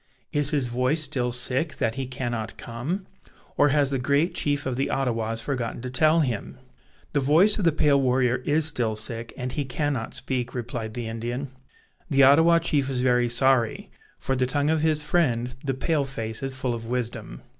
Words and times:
Is 0.31 0.49
his 0.49 0.67
voice 0.67 0.99
still 1.03 1.31
sick, 1.31 1.75
that 1.77 1.93
he 1.93 2.07
cannot 2.07 2.57
come? 2.57 3.05
or 3.55 3.67
has 3.67 3.91
the 3.91 3.99
great 3.99 4.33
chief 4.33 4.65
of 4.65 4.75
the 4.75 4.89
Ottawas 4.89 5.41
forgotten 5.41 5.79
to 5.83 5.91
tell 5.91 6.21
him?" 6.21 6.57
"The 7.13 7.19
voice 7.19 7.59
of 7.59 7.65
the 7.65 7.71
pale 7.71 8.01
warrior 8.01 8.37
is 8.37 8.65
still 8.65 8.95
sick, 8.95 9.31
and 9.37 9.51
he 9.51 9.63
cannot 9.63 10.15
speak," 10.15 10.55
replied 10.55 10.95
the 10.95 11.05
Indian. 11.07 11.49
"The 12.09 12.23
Ottawa 12.23 12.57
chief 12.57 12.89
is 12.89 13.01
very 13.01 13.29
sorry; 13.29 13.91
for 14.17 14.35
the 14.35 14.47
tongue 14.47 14.71
of 14.71 14.81
his 14.81 15.03
friend, 15.03 15.53
the 15.63 15.75
pale 15.75 16.05
face, 16.05 16.41
is 16.41 16.57
full 16.57 16.73
of 16.73 16.87
wisdom." 16.87 17.43